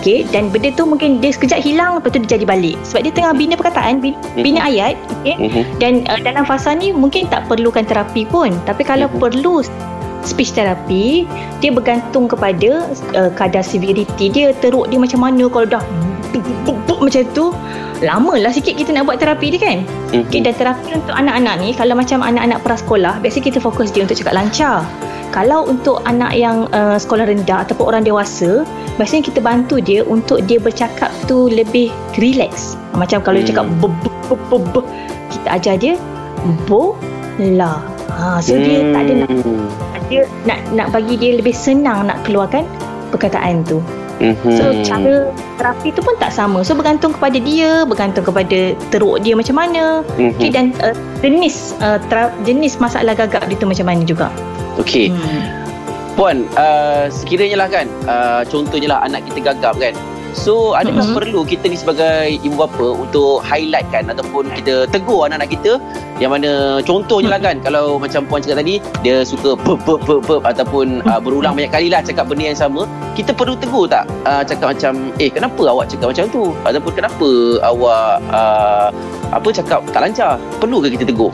Okey, 0.00 0.24
dan 0.32 0.48
benda 0.48 0.72
tu 0.72 0.88
mungkin 0.88 1.20
dia 1.20 1.28
sekejap 1.28 1.60
hilang 1.60 2.00
lepas 2.00 2.16
tu 2.16 2.24
dia 2.24 2.40
jadi 2.40 2.48
balik. 2.48 2.80
Sebab 2.80 3.04
dia 3.04 3.12
tengah 3.12 3.36
bina 3.36 3.60
perkataan, 3.60 4.00
bina, 4.00 4.16
bina 4.40 4.64
ayat, 4.64 4.96
okey. 5.20 5.36
Mhm. 5.36 5.62
Dan 5.76 5.92
uh, 6.08 6.16
dalam 6.24 6.48
fasa 6.48 6.72
ni 6.72 6.96
mungkin 6.96 7.28
tak 7.28 7.44
perlukan 7.44 7.84
terapi 7.84 8.24
pun. 8.24 8.56
Tapi 8.64 8.80
kalau 8.88 9.12
Mhm. 9.12 9.20
perlu 9.20 9.60
speech 10.24 10.56
therapy, 10.56 11.28
dia 11.60 11.76
bergantung 11.76 12.24
kepada 12.24 12.88
uh, 13.12 13.28
kadar 13.36 13.60
severity 13.60 14.32
dia, 14.32 14.56
teruk 14.64 14.88
dia 14.88 14.96
macam 14.96 15.20
mana 15.20 15.44
kalau 15.52 15.68
dah 15.68 15.84
buk, 16.32 16.40
buk, 16.64 16.78
buk, 16.88 16.98
macam 17.04 17.20
tu, 17.36 17.52
lamalah 18.04 18.52
sikit 18.52 18.76
kita 18.76 18.92
nak 18.92 19.08
buat 19.08 19.18
terapi 19.18 19.56
dia 19.56 19.60
kan. 19.60 19.78
Mhm. 20.12 20.28
Okay, 20.28 20.40
dan 20.44 20.54
terapi 20.54 20.88
untuk 20.94 21.16
anak-anak 21.16 21.54
ni, 21.58 21.72
kalau 21.72 21.96
macam 21.96 22.20
anak-anak 22.20 22.60
prasekolah, 22.60 23.18
biasanya 23.24 23.44
kita 23.50 23.58
fokus 23.64 23.88
dia 23.90 24.04
untuk 24.04 24.20
cakap 24.20 24.36
lancar. 24.36 24.84
Kalau 25.34 25.66
untuk 25.66 25.98
anak 26.06 26.30
yang 26.38 26.70
uh, 26.70 26.94
sekolah 26.94 27.26
rendah 27.26 27.66
ataupun 27.66 27.90
orang 27.90 28.06
dewasa, 28.06 28.62
biasanya 28.94 29.26
kita 29.26 29.42
bantu 29.42 29.82
dia 29.82 30.06
untuk 30.06 30.46
dia 30.46 30.62
bercakap 30.62 31.10
tu 31.26 31.50
lebih 31.50 31.90
relax. 32.22 32.78
Macam 32.94 33.18
kalau 33.18 33.42
dia 33.42 33.50
cakap 33.50 33.66
Hmm. 33.66 33.82
be, 33.82 33.88
be, 34.06 34.10
be, 34.30 34.36
be, 34.46 34.58
be, 34.70 34.80
kita 35.34 35.48
ajar 35.58 35.74
dia 35.74 35.98
bo 36.70 36.94
la. 37.40 37.82
Ha, 38.14 38.38
so 38.38 38.54
dia 38.54 38.94
tak 38.94 39.10
ada 39.10 39.12
nak 39.26 39.30
Hmm. 39.42 39.66
dia 40.06 40.22
nak 40.46 40.58
nak 40.70 40.86
bagi 40.94 41.18
dia 41.18 41.34
lebih 41.34 41.50
senang 41.50 42.06
nak 42.06 42.22
keluarkan 42.22 42.62
perkataan 43.10 43.66
tu. 43.66 43.82
Mhm. 44.22 44.54
So 44.54 44.64
cara 44.86 45.30
terapi 45.58 45.90
tu 45.90 46.00
pun 46.02 46.14
tak 46.22 46.30
sama. 46.30 46.62
So 46.62 46.78
bergantung 46.78 47.14
kepada 47.14 47.38
dia, 47.38 47.82
bergantung 47.82 48.22
kepada 48.22 48.74
teruk 48.94 49.22
dia 49.26 49.34
macam 49.34 49.58
mana. 49.58 50.06
Mhm. 50.18 50.38
Okay, 50.38 50.50
dan 50.54 50.70
uh, 50.82 50.94
jenis 51.24 51.74
uh, 51.82 51.98
tra- 52.06 52.34
jenis 52.46 52.78
masalah 52.78 53.14
gagap 53.16 53.42
dia 53.50 53.56
tu 53.58 53.66
macam 53.66 53.86
mana 53.90 54.02
juga. 54.06 54.30
Okey. 54.78 55.10
Hmm. 55.10 55.42
Puan, 56.14 56.46
uh, 56.54 57.10
sekiranya 57.10 57.66
lah 57.66 57.68
kan, 57.70 57.86
uh, 58.06 58.46
contohnya 58.46 58.94
lah 58.94 59.02
anak 59.02 59.26
kita 59.26 59.50
gagap 59.50 59.74
kan. 59.82 59.98
So, 60.34 60.74
adakah 60.74 61.06
Mhm. 61.08 61.14
perlu 61.14 61.40
kita 61.46 61.70
ni 61.70 61.78
sebagai 61.78 62.42
ibu 62.42 62.58
bapa 62.58 62.98
untuk 62.98 63.38
highlight 63.46 63.86
kan 63.94 64.10
ataupun 64.10 64.50
kita 64.58 64.90
tegur 64.90 65.30
anak-anak 65.30 65.54
kita? 65.54 65.78
Yang 66.18 66.30
mana 66.34 66.50
contohnya 66.82 67.38
lah 67.38 67.40
kan 67.40 67.62
kalau 67.62 68.02
macam 68.02 68.26
puan 68.26 68.42
cakap 68.42 68.66
tadi 68.66 68.82
dia 69.06 69.22
suka 69.22 69.54
burp 69.54 69.86
burp 69.86 70.02
burp, 70.02 70.26
burp 70.26 70.42
ataupun 70.42 71.06
uh, 71.06 71.22
berulang 71.22 71.54
banyak 71.54 71.70
kali 71.70 71.86
lah 71.86 72.02
cakap 72.02 72.26
benda 72.26 72.50
yang 72.50 72.58
sama. 72.58 72.82
Kita 73.14 73.30
perlu 73.30 73.54
tegur 73.54 73.86
tak? 73.86 74.10
Uh, 74.26 74.42
cakap 74.42 74.74
macam 74.74 75.14
eh 75.22 75.30
kenapa 75.30 75.70
awak 75.70 75.86
cakap 75.86 76.10
macam 76.10 76.26
tu? 76.34 76.50
Ataupun 76.66 76.92
kenapa 76.98 77.28
awak 77.62 78.18
uh, 78.34 78.88
apa 79.30 79.48
cakap 79.54 79.86
tak 79.94 80.02
lancar? 80.02 80.42
Perlu 80.58 80.82
ke 80.82 80.98
kita 80.98 81.06
tegur? 81.06 81.30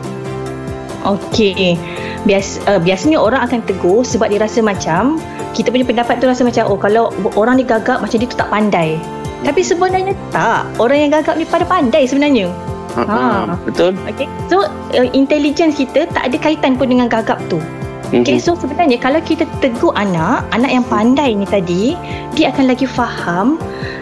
Okey. 1.09 1.81
Bias, 2.29 2.61
uh, 2.69 2.77
biasanya 2.77 3.17
orang 3.17 3.49
akan 3.49 3.65
tegur 3.65 4.05
sebab 4.05 4.29
dia 4.29 4.45
rasa 4.45 4.61
macam 4.61 5.17
kita 5.53 5.73
punya 5.75 5.87
pendapat 5.87 6.23
tu 6.23 6.27
rasa 6.31 6.43
macam 6.47 6.71
oh 6.71 6.79
kalau 6.79 7.11
orang 7.35 7.59
ni 7.59 7.65
gagap 7.67 8.01
macam 8.01 8.17
dia 8.17 8.29
tu 8.29 8.39
tak 8.39 8.51
pandai. 8.51 8.97
Tapi 9.41 9.61
sebenarnya 9.65 10.13
tak. 10.31 10.69
Orang 10.77 11.01
yang 11.01 11.11
gagap 11.13 11.41
ni 11.41 11.49
pada 11.49 11.65
pandai 11.65 12.05
sebenarnya. 12.05 12.53
ha. 12.99 13.03
Ha. 13.07 13.55
betul 13.63 13.95
Okey. 14.11 14.27
So 14.51 14.67
uh, 14.99 15.09
intelligence 15.15 15.79
kita 15.79 16.11
tak 16.11 16.27
ada 16.27 16.37
kaitan 16.37 16.75
pun 16.75 16.91
dengan 16.91 17.07
gagap 17.07 17.39
tu. 17.47 17.63
Okay, 18.11 18.43
Mhm. 18.43 18.43
so 18.43 18.59
sebenarnya 18.59 18.99
kalau 18.99 19.23
kita 19.23 19.47
tegur 19.63 19.95
anak, 19.95 20.43
anak 20.51 20.75
yang 20.75 20.83
pandai 20.83 21.31
ni 21.31 21.47
tadi, 21.47 21.95
dia 22.35 22.51
akan 22.51 22.67
lagi 22.67 22.83
faham 22.83 23.55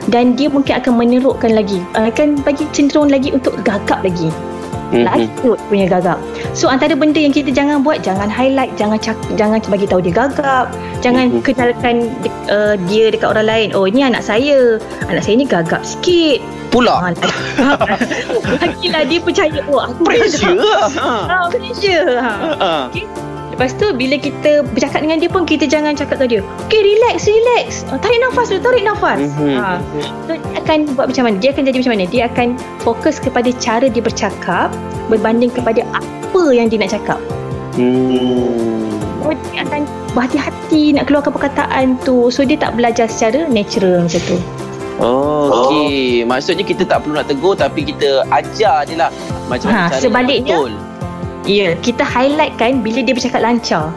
dan 0.09 0.33
dia 0.33 0.49
mungkin 0.49 0.81
akan 0.81 0.97
menerukkan 0.97 1.53
lagi, 1.53 1.85
akan 1.93 2.41
bagi 2.41 2.65
cenderung 2.73 3.13
lagi 3.13 3.37
untuk 3.37 3.53
gagap 3.69 4.01
lagi. 4.01 4.33
Mm-hmm. 4.91 5.05
lanjut 5.07 5.59
punya 5.69 5.87
gagap 5.89 6.19
so 6.53 6.69
antara 6.69 6.97
benda 6.97 7.21
yang 7.21 7.35
kita 7.35 7.53
jangan 7.53 7.85
buat 7.85 8.01
jangan 8.01 8.29
highlight 8.29 8.73
jangan 8.75 8.99
cak, 9.01 9.17
jangan 9.37 9.61
bagi 9.69 9.87
tahu 9.89 10.01
dia 10.01 10.15
gagap 10.15 10.73
jangan 11.01 11.29
mm-hmm. 11.31 11.45
kenalkan 11.45 11.97
uh, 12.49 12.75
dia 12.89 13.13
dekat 13.13 13.29
orang 13.31 13.49
lain 13.49 13.69
oh 13.77 13.85
ini 13.85 14.05
anak 14.05 14.25
saya 14.25 14.81
anak 15.09 15.23
saya 15.25 15.35
ni 15.39 15.47
gagap 15.47 15.85
sikit 15.85 16.41
pula 16.69 17.01
Lagilah 18.61 19.03
dia 19.09 19.21
percaya 19.25 19.61
Oh 19.73 19.81
aku 19.81 20.05
Pressure 20.05 20.61
ha, 21.01 21.49
Pressure 21.49 22.21
ha. 22.21 22.33
ha. 22.61 22.73
Okay. 22.93 23.28
Lepas 23.59 23.75
tu 23.75 23.91
bila 23.91 24.15
kita 24.15 24.63
bercakap 24.71 25.03
dengan 25.03 25.19
dia 25.19 25.27
pun 25.27 25.43
kita 25.43 25.67
jangan 25.67 25.99
cakap 25.99 26.23
ke 26.23 26.39
dia. 26.39 26.47
Okay 26.71 26.79
relax 26.79 27.27
relax. 27.27 27.83
Oh, 27.91 27.99
tarik 27.99 28.23
nafas 28.23 28.55
dulu 28.55 28.63
tarik 28.63 28.87
nafas. 28.87 29.19
Mm-hmm. 29.19 29.55
Ha. 29.59 29.67
So 30.31 30.33
dia 30.39 30.59
akan 30.63 30.79
buat 30.95 31.11
macam 31.11 31.23
mana? 31.27 31.37
Dia 31.43 31.51
akan 31.51 31.63
jadi 31.67 31.77
macam 31.83 31.93
mana? 31.99 32.05
Dia 32.07 32.23
akan 32.31 32.49
fokus 32.87 33.19
kepada 33.19 33.51
cara 33.59 33.91
dia 33.91 33.99
bercakap 33.99 34.71
berbanding 35.11 35.51
kepada 35.51 35.83
apa 35.91 36.43
yang 36.55 36.71
dia 36.71 36.79
nak 36.79 36.95
cakap. 36.95 37.19
Hmm. 37.75 38.95
So 39.27 39.35
dia 39.51 39.67
akan 39.67 39.83
berhati-hati 40.15 40.95
nak 40.95 41.11
keluarkan 41.11 41.35
perkataan 41.35 41.99
tu. 42.07 42.31
So 42.31 42.47
dia 42.47 42.63
tak 42.63 42.79
belajar 42.79 43.11
secara 43.11 43.51
natural 43.51 44.07
macam 44.07 44.23
tu. 44.23 44.39
Oh, 45.03 45.67
okey. 45.67 46.23
Maksudnya 46.23 46.63
kita 46.63 46.87
tak 46.87 47.03
perlu 47.03 47.19
nak 47.19 47.27
tegur 47.27 47.59
tapi 47.59 47.83
kita 47.83 48.23
ajar 48.31 48.87
je 48.87 48.95
lah 48.95 49.11
macam 49.51 49.75
ha, 49.75 49.91
cara 49.91 49.99
sebaliknya, 49.99 50.63
betul. 50.63 50.73
Ya, 51.49 51.73
kita 51.81 52.05
highlight 52.05 52.61
kan 52.61 52.85
bila 52.85 53.01
dia 53.01 53.17
bercakap 53.17 53.41
lancar. 53.41 53.89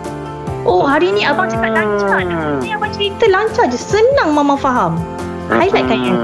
Oh, 0.64 0.88
hari 0.88 1.12
ni 1.12 1.28
abang 1.28 1.52
cakap 1.52 1.76
lancar. 1.76 2.24
Hari 2.24 2.64
ni 2.64 2.72
abang 2.72 2.96
cerita 2.96 3.28
lancar 3.28 3.68
je. 3.68 3.76
Senang 3.76 4.32
mama 4.32 4.56
faham. 4.56 4.96
Highlight 5.52 5.84
kan 5.92 6.00
yang 6.00 6.20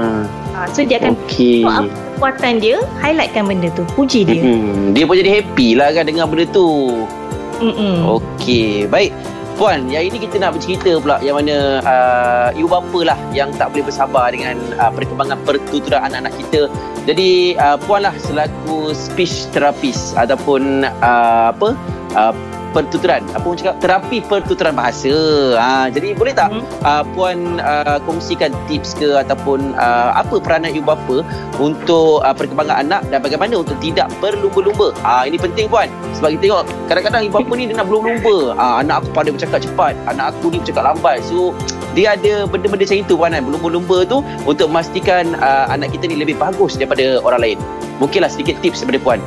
ha, 0.56 0.64
So 0.72 0.88
dia 0.88 0.96
akan 0.96 1.12
okay. 1.28 1.60
apa 1.60 1.84
kekuatan 2.16 2.64
dia 2.64 2.80
Highlightkan 3.04 3.44
benda 3.44 3.68
tu 3.76 3.84
Puji 3.92 4.24
dia 4.24 4.40
hmm, 4.40 4.96
Dia 4.96 5.04
pun 5.04 5.20
jadi 5.20 5.42
happy 5.42 5.76
lah 5.76 5.92
kan 5.92 6.08
Dengan 6.08 6.32
benda 6.32 6.48
tu 6.48 7.04
Mm-mm. 7.60 8.08
Okey 8.08 8.88
Baik 8.88 9.12
Puan 9.58 9.90
Yang 9.90 10.14
ini 10.14 10.18
kita 10.22 10.38
nak 10.38 10.54
bercerita 10.54 11.02
pula 11.02 11.18
Yang 11.18 11.36
mana 11.42 11.56
uh, 11.82 12.48
Ibu 12.54 12.68
bapa 12.70 13.00
lah 13.02 13.18
Yang 13.34 13.58
tak 13.58 13.74
boleh 13.74 13.84
bersabar 13.90 14.30
Dengan 14.30 14.56
uh, 14.78 14.90
perkembangan 14.94 15.38
pertuturan 15.42 16.00
anak-anak 16.06 16.34
kita. 16.38 16.70
Jadi 17.08 17.56
uh, 17.56 17.80
puan 17.88 18.04
lah 18.04 18.12
selaku 18.20 18.92
speech 18.92 19.48
therapist 19.50 20.12
ataupun 20.12 20.84
uh, 21.00 21.48
apa 21.56 21.72
uh, 22.12 22.34
pertuturan. 22.70 23.24
Apa 23.34 23.44
orang 23.44 23.58
cakap? 23.58 23.74
Terapi 23.80 24.18
pertuturan 24.24 24.74
bahasa. 24.76 25.14
Ha, 25.56 25.88
jadi 25.88 26.14
boleh 26.14 26.34
tak 26.36 26.52
hmm. 26.52 26.64
uh, 26.84 27.02
puan 27.16 27.60
uh, 27.60 27.98
kongsikan 28.04 28.52
tips 28.68 28.96
ke 28.96 29.16
ataupun 29.16 29.74
uh, 29.76 30.10
apa 30.14 30.40
peranan 30.40 30.72
ibu 30.72 30.84
bapa 30.84 31.24
untuk 31.58 32.22
uh, 32.22 32.34
perkembangan 32.34 32.84
anak 32.84 33.02
dan 33.08 33.18
bagaimana 33.24 33.60
untuk 33.60 33.76
tidak 33.80 34.08
berlumba-lumba? 34.22 34.92
Ha, 35.02 35.24
ini 35.26 35.40
penting 35.40 35.66
puan. 35.66 35.88
Sebab 36.16 36.36
kita 36.36 36.42
tengok 36.50 36.62
kadang-kadang 36.86 37.22
ibu 37.28 37.34
bapa 37.40 37.52
ni 37.56 37.64
dia 37.68 37.76
nak 37.76 37.86
berlumba-lumba. 37.88 38.36
Ha, 38.56 38.64
anak 38.84 38.94
aku 39.04 39.08
pada 39.16 39.28
bercakap 39.32 39.60
cepat. 39.64 39.94
Anak 40.06 40.36
aku 40.36 40.52
ni 40.52 40.58
bercakap 40.60 40.82
lambat. 40.84 41.24
So 41.24 41.56
dia 41.96 42.14
ada 42.14 42.46
benda-benda 42.46 42.84
macam 42.84 42.98
itu 43.00 43.14
puan 43.16 43.30
kan? 43.34 43.42
Berlumba-lumba 43.42 43.98
tu 44.06 44.18
untuk 44.44 44.70
memastikan 44.70 45.34
uh, 45.40 45.66
anak 45.72 45.90
kita 45.96 46.06
ni 46.06 46.20
lebih 46.20 46.36
bagus 46.36 46.76
daripada 46.76 47.18
orang 47.24 47.40
lain. 47.42 47.58
Mungkinlah 47.98 48.30
sedikit 48.30 48.60
tips 48.62 48.84
daripada 48.84 49.00
puan. 49.02 49.20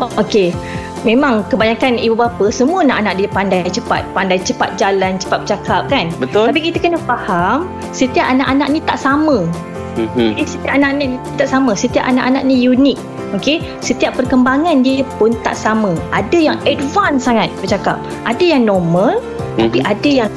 Oh, 0.00 0.08
Okey 0.16 0.56
Memang 1.00 1.48
kebanyakan 1.48 1.96
ibu 1.96 2.12
bapa 2.12 2.52
semua 2.52 2.84
nak 2.84 3.00
anak 3.00 3.14
dia 3.16 3.28
pandai 3.32 3.64
cepat, 3.72 4.04
pandai 4.12 4.36
cepat 4.36 4.76
jalan, 4.76 5.16
cepat 5.16 5.48
bercakap 5.48 5.88
kan? 5.88 6.12
Betul. 6.20 6.52
Tapi 6.52 6.60
kita 6.60 6.76
kena 6.76 7.00
faham 7.08 7.72
setiap 7.96 8.28
anak-anak 8.28 8.68
ni 8.68 8.80
tak 8.84 9.00
sama. 9.00 9.48
Mm-hmm. 9.96 10.36
Okay, 10.36 10.44
setiap 10.44 10.72
anak-anak 10.76 11.04
ni 11.08 11.16
tak 11.40 11.48
sama, 11.48 11.72
setiap 11.72 12.04
anak-anak 12.04 12.42
ni 12.44 12.68
unik. 12.68 12.98
Okey, 13.32 13.64
setiap 13.80 14.12
perkembangan 14.18 14.84
dia 14.84 15.00
pun 15.16 15.32
tak 15.40 15.56
sama. 15.56 15.96
Ada 16.12 16.36
yang 16.36 16.58
advance 16.68 17.24
sangat 17.24 17.48
bercakap, 17.64 17.96
ada 18.28 18.44
yang 18.44 18.68
normal, 18.68 19.24
mm-hmm. 19.24 19.56
tapi 19.56 19.78
ada 19.80 20.08
yang 20.26 20.30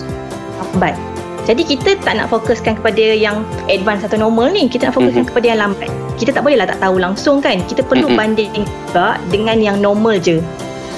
lambat. 0.63 0.95
Jadi 1.43 1.61
kita 1.67 1.99
tak 1.99 2.15
nak 2.15 2.31
fokuskan 2.31 2.79
kepada 2.79 3.03
yang 3.03 3.43
advance 3.67 4.07
atau 4.07 4.15
normal 4.15 4.55
ni. 4.55 4.71
Kita 4.71 4.89
nak 4.89 4.95
fokuskan 4.95 5.27
mm-hmm. 5.27 5.29
kepada 5.35 5.45
yang 5.51 5.59
lambat. 5.59 5.89
Kita 6.15 6.29
tak 6.31 6.41
bolehlah 6.47 6.67
tak 6.69 6.79
tahu 6.79 6.95
langsung 7.03 7.43
kan. 7.43 7.59
Kita 7.67 7.83
perlu 7.83 8.07
mm-hmm. 8.07 8.19
banding 8.19 8.51
juga 8.63 9.19
dengan 9.27 9.59
yang 9.59 9.77
normal 9.83 10.23
je. 10.23 10.39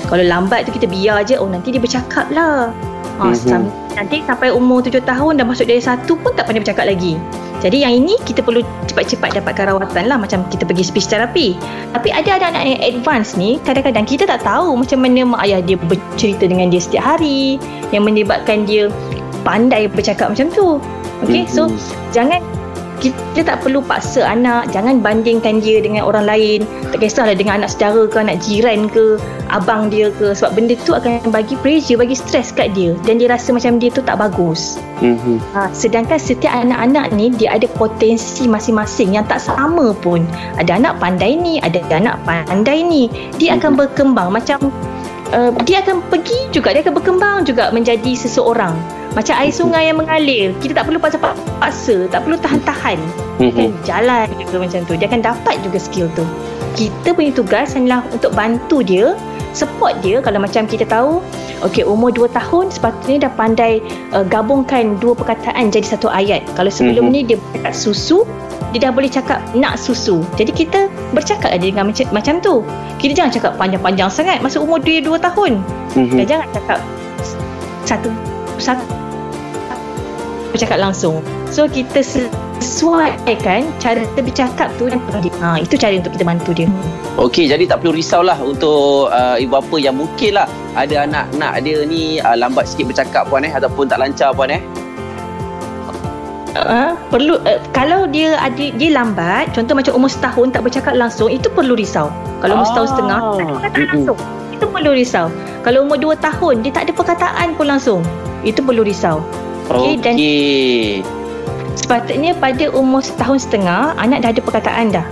Kalau 0.05 0.21
lambat 0.21 0.69
tu 0.69 0.71
kita 0.77 0.85
biar 0.85 1.25
je. 1.25 1.41
Oh 1.41 1.49
nanti 1.49 1.73
dia 1.73 1.81
bercakap 1.81 2.29
lah. 2.29 2.69
Ha, 3.17 3.31
mm-hmm. 3.31 3.97
Nanti 3.97 4.21
sampai 4.27 4.53
umur 4.53 4.85
tujuh 4.85 5.01
tahun 5.01 5.41
dah 5.41 5.45
masuk 5.47 5.65
dari 5.65 5.81
satu 5.81 6.13
pun 6.19 6.35
tak 6.37 6.45
pandai 6.45 6.61
bercakap 6.61 6.85
lagi. 6.85 7.17
Jadi 7.65 7.81
yang 7.81 7.97
ini 7.97 8.19
kita 8.27 8.45
perlu 8.45 8.61
cepat-cepat 8.85 9.41
dapatkan 9.41 9.73
rawatan 9.73 10.05
lah 10.05 10.21
macam 10.21 10.45
kita 10.53 10.69
pergi 10.69 10.85
speech 10.85 11.09
therapy. 11.09 11.57
Tapi 11.95 12.13
ada 12.13 12.37
anak-anak 12.37 12.61
yang 12.67 12.81
advance 12.93 13.33
ni 13.39 13.57
kadang-kadang 13.63 14.05
kita 14.05 14.29
tak 14.29 14.45
tahu 14.45 14.77
macam 14.77 15.01
mana 15.01 15.25
mak 15.25 15.41
ayah 15.47 15.65
dia 15.65 15.79
bercerita 15.79 16.45
dengan 16.45 16.69
dia 16.69 16.83
setiap 16.83 17.15
hari 17.15 17.57
yang 17.89 18.05
menyebabkan 18.05 18.69
dia 18.69 18.91
pandai 19.45 19.85
bercakap 19.85 20.33
macam 20.33 20.49
tu. 20.49 20.81
Okay, 21.23 21.47
mm-hmm. 21.47 21.53
so 21.53 21.71
jangan 22.11 22.43
kita 23.03 23.43
tak 23.43 23.59
perlu 23.61 23.83
paksa 23.83 24.23
anak 24.23 24.71
jangan 24.71 25.03
bandingkan 25.03 25.59
dia 25.59 25.83
dengan 25.83 26.07
orang 26.07 26.25
lain 26.25 26.63
tak 26.95 27.03
kisahlah 27.03 27.35
dengan 27.35 27.61
anak 27.61 27.69
saudara 27.75 28.07
ke 28.07 28.17
anak 28.17 28.37
jiran 28.39 28.87
ke 28.87 29.19
abang 29.51 29.91
dia 29.91 30.09
ke 30.15 30.31
sebab 30.31 30.55
benda 30.55 30.73
tu 30.87 30.95
akan 30.95 31.19
bagi 31.29 31.59
pressure 31.59 31.99
bagi 31.99 32.15
stres 32.15 32.55
kat 32.55 32.71
dia 32.71 32.95
dan 33.03 33.19
dia 33.19 33.27
rasa 33.27 33.51
macam 33.51 33.77
dia 33.77 33.91
tu 33.91 33.99
tak 33.99 34.15
bagus 34.15 34.79
mm-hmm. 35.03 35.37
ha, 35.53 35.67
sedangkan 35.75 36.17
setiap 36.17 36.55
anak-anak 36.55 37.11
ni 37.13 37.35
dia 37.35 37.53
ada 37.53 37.67
potensi 37.75 38.47
masing-masing 38.47 39.19
yang 39.19 39.27
tak 39.27 39.43
sama 39.43 39.91
pun 39.91 40.23
ada 40.55 40.79
anak 40.79 40.95
pandai 40.97 41.35
ni 41.35 41.59
ada 41.59 41.83
anak 41.91 42.15
pandai 42.23 42.79
ni 42.79 43.11
dia 43.35 43.53
mm-hmm. 43.53 43.57
akan 43.59 43.71
berkembang 43.75 44.29
macam 44.31 44.71
uh, 45.35 45.51
dia 45.67 45.83
akan 45.83 45.99
pergi 46.07 46.47
juga 46.55 46.71
dia 46.71 46.81
akan 46.81 46.95
berkembang 46.95 47.37
juga 47.43 47.69
menjadi 47.75 48.15
seseorang 48.15 48.73
macam 49.15 49.33
air 49.39 49.53
sungai 49.55 49.87
yang 49.87 49.97
mengalir. 49.97 50.51
Kita 50.59 50.75
tak 50.75 50.91
perlu 50.91 50.99
paksa 50.99 51.95
Tak 52.11 52.19
perlu 52.27 52.35
tahan-tahan. 52.35 52.99
Dia 53.39 53.47
akan 53.51 53.71
jalan 53.87 54.27
juga 54.35 54.55
macam 54.59 54.79
tu. 54.83 54.93
Dia 54.99 55.07
akan 55.07 55.21
dapat 55.23 55.55
juga 55.63 55.79
skill 55.79 56.11
tu. 56.13 56.27
Kita 56.75 57.15
punya 57.15 57.31
tugas 57.31 57.71
adalah 57.73 58.03
Untuk 58.11 58.35
bantu 58.35 58.83
dia 58.83 59.15
Support 59.55 60.03
dia. 60.03 60.19
Kalau 60.19 60.43
macam 60.43 60.67
kita 60.67 60.83
tahu 60.83 61.23
Okay 61.63 61.87
umur 61.87 62.11
2 62.11 62.27
tahun 62.35 62.67
Sepatutnya 62.67 63.27
dah 63.27 63.31
pandai 63.39 63.79
uh, 64.11 64.27
Gabungkan 64.27 64.99
dua 64.99 65.15
perkataan 65.15 65.71
Jadi 65.71 65.87
satu 65.87 66.11
ayat. 66.11 66.43
Kalau 66.59 66.67
sebelum 66.67 67.07
mm-hmm. 67.07 67.23
ni 67.23 67.31
Dia 67.31 67.39
bercakap 67.39 67.71
susu 67.71 68.27
Dia 68.75 68.83
dah 68.83 68.91
boleh 68.91 69.07
cakap 69.07 69.39
Nak 69.55 69.79
susu. 69.79 70.19
Jadi 70.35 70.51
kita 70.51 70.91
Bercakap 71.15 71.55
aja 71.55 71.63
dengan 71.63 71.87
macam, 71.87 72.05
macam 72.11 72.43
tu. 72.43 72.59
Kita 72.99 73.15
jangan 73.15 73.31
cakap 73.31 73.51
panjang-panjang 73.55 74.11
sangat. 74.11 74.43
Masa 74.43 74.59
umur 74.59 74.83
dia 74.83 74.99
2 74.99 75.15
tahun. 75.15 75.63
Mm-hmm. 75.95 76.17
Dan 76.19 76.25
jangan 76.27 76.47
cakap 76.51 76.79
Satu 77.87 78.11
Satu 78.59 79.04
bercakap 80.55 80.79
langsung. 80.79 81.19
So 81.51 81.67
kita 81.67 81.99
sesuaikan 82.63 83.67
cara 83.83 84.07
kita 84.15 84.21
bercakap 84.23 84.71
tu 84.79 84.87
dan 84.87 85.03
ha, 85.43 85.59
itu 85.59 85.75
cara 85.75 85.99
untuk 85.99 86.15
kita 86.15 86.23
bantu 86.23 86.51
dia. 86.55 86.71
Okey, 87.19 87.51
jadi 87.51 87.67
tak 87.67 87.83
perlu 87.83 87.95
risaulah 87.95 88.39
untuk 88.39 89.11
uh, 89.11 89.35
ibu 89.35 89.51
bapa 89.51 89.75
yang 89.79 89.99
mungkin 89.99 90.39
lah 90.39 90.47
ada 90.75 91.03
anak-anak 91.07 91.53
dia 91.63 91.83
ni 91.83 92.19
uh, 92.19 92.35
lambat 92.35 92.67
sikit 92.67 92.91
bercakap 92.91 93.27
puan 93.27 93.43
eh 93.43 93.51
ataupun 93.51 93.87
tak 93.87 93.99
lancar 93.99 94.31
puan 94.31 94.51
eh. 94.51 94.63
Uh, 96.55 96.95
perlu 97.11 97.35
uh, 97.43 97.59
kalau 97.75 98.07
dia 98.07 98.39
ada 98.39 98.71
dia 98.79 98.89
lambat 98.95 99.51
contoh 99.51 99.75
macam 99.75 99.91
umur 99.99 100.07
setahun 100.07 100.55
tak 100.55 100.63
bercakap 100.63 100.95
langsung 100.95 101.27
itu 101.27 101.51
perlu 101.51 101.75
risau 101.75 102.07
kalau 102.39 102.63
umur 102.63 102.63
ah. 102.63 102.71
setahun 102.71 102.89
setengah 102.95 103.19
tak 103.19 103.43
ada 103.43 103.51
perkataan 103.59 103.85
langsung 103.91 104.19
itu 104.55 104.65
perlu 104.71 104.91
risau 104.95 105.27
kalau 105.67 105.83
umur 105.83 105.99
dua 105.99 106.15
tahun 106.15 106.63
dia 106.63 106.71
tak 106.71 106.87
ada 106.87 106.93
perkataan 106.95 107.59
pun 107.59 107.67
langsung 107.67 107.99
itu 108.47 108.63
perlu 108.63 108.87
risau 108.87 109.19
Okey. 109.69 109.97
Okay, 109.97 109.97
dan 110.01 110.15
sepatutnya 111.75 112.31
pada 112.37 112.65
umur 112.73 113.05
setahun 113.05 113.45
setengah 113.45 113.93
anak 114.01 114.25
dah 114.25 114.29
ada 114.33 114.41
perkataan 114.41 114.89
dah. 114.89 115.05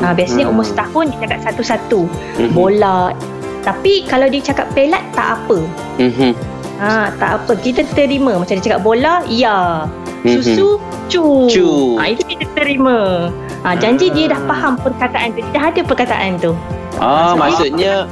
Ha, 0.00 0.16
biasanya 0.16 0.48
hmm. 0.48 0.52
umur 0.56 0.64
setahun 0.64 1.04
dia 1.12 1.18
cakap 1.28 1.40
satu-satu. 1.50 2.00
Hmm. 2.38 2.50
Bola. 2.56 3.12
Tapi 3.60 4.08
kalau 4.08 4.30
dia 4.32 4.40
cakap 4.40 4.72
pelat 4.72 5.04
tak 5.12 5.36
apa. 5.36 5.58
Hmm. 6.00 6.32
Ha, 6.80 7.12
tak 7.20 7.30
apa. 7.44 7.52
Kita 7.60 7.84
terima. 7.92 8.40
Macam 8.40 8.56
dia 8.56 8.64
cakap 8.64 8.80
bola, 8.80 9.20
ya. 9.28 9.84
Hmm. 10.24 10.40
Susu, 10.40 10.80
cu. 11.12 11.48
cu. 11.52 11.70
Ha, 12.00 12.16
itu 12.16 12.22
kita 12.24 12.46
terima. 12.56 13.28
Ha, 13.60 13.76
janji 13.76 14.08
hmm. 14.08 14.16
dia 14.16 14.26
dah 14.32 14.40
faham 14.48 14.80
perkataan 14.80 15.36
tu. 15.36 15.44
Dia 15.44 15.52
dah 15.52 15.64
ada 15.68 15.80
perkataan 15.84 16.30
tu. 16.40 16.52
Ah, 16.96 17.32
ha, 17.32 17.36
maksudnya 17.36 18.08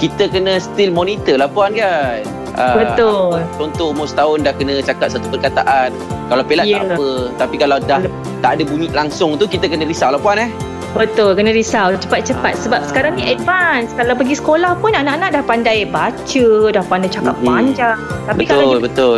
kita 0.00 0.32
kena 0.32 0.56
still 0.56 0.90
monitor 0.92 1.36
lah 1.36 1.48
puan 1.52 1.76
kan? 1.76 2.24
Uh, 2.54 2.74
Betul. 2.78 3.42
Contoh 3.58 3.90
umur 3.90 4.06
setahun 4.06 4.46
dah 4.46 4.54
kena 4.54 4.78
cakap 4.78 5.10
satu 5.10 5.26
perkataan. 5.26 5.90
Kalau 6.30 6.42
pelat 6.46 6.66
yeah. 6.70 6.86
tak 6.86 6.94
apa. 6.94 7.08
Tapi 7.34 7.54
kalau 7.58 7.76
dah 7.82 8.00
tak 8.40 8.50
ada 8.60 8.62
bunyi 8.62 8.86
langsung 8.94 9.34
tu 9.34 9.50
kita 9.50 9.66
kena 9.66 9.82
risau 9.82 10.14
lah 10.14 10.20
puan 10.22 10.38
eh. 10.38 10.50
Betul, 10.94 11.34
kena 11.34 11.50
risau 11.50 11.98
cepat-cepat 11.98 12.54
sebab 12.54 12.78
ah. 12.78 12.86
sekarang 12.86 13.18
ni 13.18 13.26
advance. 13.26 13.90
Kalau 13.98 14.14
pergi 14.14 14.38
sekolah 14.38 14.78
pun 14.78 14.94
anak-anak 14.94 15.34
dah 15.34 15.42
pandai 15.42 15.82
baca, 15.82 16.46
dah 16.70 16.84
pandai 16.86 17.10
cakap 17.10 17.34
mm-hmm. 17.34 17.50
panjang. 17.50 17.98
Tapi 18.30 18.42
betul, 18.46 18.54
kalau 18.54 18.66
dia 18.70 18.84
betul. 18.86 19.16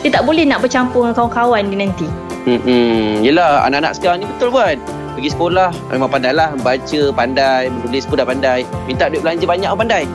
dia 0.00 0.10
tak 0.16 0.24
boleh 0.24 0.44
nak 0.48 0.64
bercampur 0.64 1.04
dengan 1.04 1.14
kawan-kawan 1.20 1.62
dia 1.68 1.78
nanti. 1.84 2.08
Hmm, 2.48 3.20
yelah 3.20 3.60
anak-anak 3.68 3.92
sekarang 4.00 4.24
ni 4.24 4.26
betul 4.32 4.48
buat. 4.48 4.80
pergi 5.18 5.34
sekolah 5.34 5.74
memang 5.90 6.06
pandai 6.14 6.30
lah 6.30 6.54
baca 6.62 7.00
pandai 7.10 7.66
menulis 7.66 8.06
pun 8.06 8.22
dah 8.22 8.26
pandai 8.30 8.62
minta 8.86 9.10
duit 9.10 9.26
belanja 9.26 9.44
banyak 9.50 9.66
pun 9.74 9.78
pandai 9.82 10.06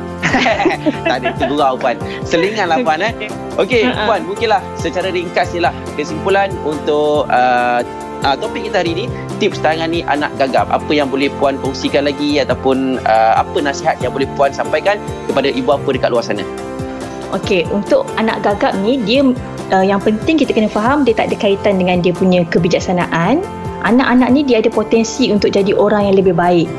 tak 1.10 1.16
ada 1.24 1.28
itu 1.34 1.44
gurau 1.50 1.76
Puan 1.80 1.96
selingan 2.28 2.70
lah 2.70 2.80
Puan 2.82 3.00
eh 3.02 3.14
Okey 3.58 3.86
uh-huh. 3.86 4.06
Puan 4.10 4.22
mungkinlah 4.26 4.62
secara 4.78 5.10
ringkas 5.14 5.54
ni 5.54 5.62
lah 5.62 5.74
kesimpulan 5.96 6.50
untuk 6.66 7.30
uh, 7.30 7.82
uh, 8.26 8.36
topik 8.38 8.66
kita 8.68 8.82
hari 8.82 8.94
ni 8.94 9.06
tips 9.38 9.60
tangani 9.60 10.02
anak 10.08 10.32
gagap 10.40 10.70
apa 10.72 10.92
yang 10.92 11.08
boleh 11.12 11.30
Puan 11.38 11.60
kongsikan 11.62 12.08
lagi 12.08 12.42
ataupun 12.42 13.02
uh, 13.04 13.34
apa 13.38 13.58
nasihat 13.62 14.00
yang 14.02 14.12
boleh 14.16 14.28
Puan 14.34 14.52
sampaikan 14.56 14.98
kepada 15.30 15.52
ibu 15.52 15.70
apa 15.74 15.90
dekat 15.94 16.10
luar 16.10 16.26
sana 16.26 16.46
Okey, 17.34 17.66
untuk 17.74 18.06
anak 18.22 18.46
gagap 18.46 18.78
ni 18.78 19.02
dia 19.02 19.26
uh, 19.74 19.82
yang 19.82 19.98
penting 19.98 20.38
kita 20.38 20.54
kena 20.54 20.70
faham 20.70 21.02
dia 21.02 21.18
tak 21.18 21.34
ada 21.34 21.36
kaitan 21.42 21.82
dengan 21.82 21.98
dia 21.98 22.14
punya 22.14 22.46
kebijaksanaan. 22.46 23.42
Anak-anak 23.84 24.30
ni 24.30 24.46
dia 24.46 24.62
ada 24.62 24.70
potensi 24.70 25.34
untuk 25.34 25.50
jadi 25.50 25.74
orang 25.74 26.14
yang 26.14 26.16
lebih 26.22 26.38
baik. 26.38 26.70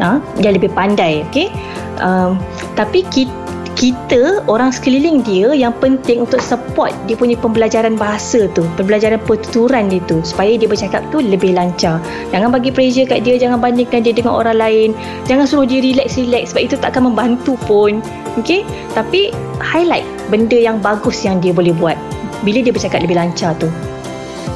Ha? 0.00 0.16
Dia 0.40 0.56
lebih 0.56 0.72
pandai, 0.72 1.28
okey? 1.28 1.52
Um, 1.98 2.38
tapi 2.78 3.02
kita 3.10 3.32
kita 3.78 4.42
orang 4.50 4.74
sekeliling 4.74 5.22
dia 5.22 5.54
yang 5.54 5.70
penting 5.78 6.26
untuk 6.26 6.42
support 6.42 6.90
dia 7.06 7.14
punya 7.14 7.38
pembelajaran 7.38 7.94
bahasa 7.94 8.50
tu 8.50 8.66
pembelajaran 8.74 9.22
pertuturan 9.22 9.86
dia 9.86 10.02
tu 10.10 10.18
supaya 10.26 10.58
dia 10.58 10.66
bercakap 10.66 10.98
tu 11.14 11.22
lebih 11.22 11.54
lancar 11.54 12.02
jangan 12.34 12.50
bagi 12.50 12.74
pressure 12.74 13.06
kat 13.06 13.22
dia 13.22 13.38
jangan 13.38 13.62
bandingkan 13.62 14.02
dia 14.02 14.10
dengan 14.10 14.34
orang 14.34 14.58
lain 14.58 14.98
jangan 15.30 15.46
suruh 15.46 15.62
dia 15.62 15.78
relax-relax 15.78 16.50
sebab 16.50 16.62
itu 16.66 16.74
tak 16.74 16.90
akan 16.90 17.14
membantu 17.14 17.54
pun 17.70 18.02
okay? 18.34 18.66
tapi 18.98 19.30
highlight 19.62 20.04
benda 20.26 20.58
yang 20.58 20.82
bagus 20.82 21.22
yang 21.22 21.38
dia 21.38 21.54
boleh 21.54 21.70
buat 21.70 21.94
bila 22.42 22.58
dia 22.58 22.74
bercakap 22.74 22.98
lebih 22.98 23.14
lancar 23.14 23.54
tu 23.62 23.70